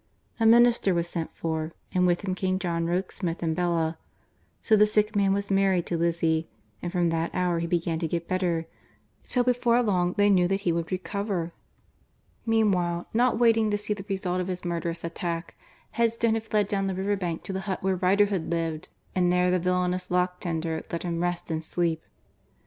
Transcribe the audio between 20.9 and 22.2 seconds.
let him rest and sleep.